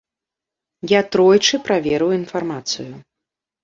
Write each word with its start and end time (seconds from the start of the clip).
Я 0.93 1.01
тройчы 1.17 1.61
праверыў 1.69 2.19
інфармацыю. 2.19 2.93